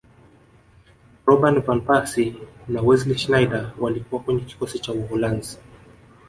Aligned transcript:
robin 1.27 1.57
van 1.67 1.81
persie 1.81 2.35
na 2.67 2.81
wesley 2.81 3.17
snejder 3.19 3.71
walikuwa 3.79 4.21
kwenye 4.23 4.41
kikosi 4.41 4.79
cha 4.79 4.93
uholanzi 4.93 5.57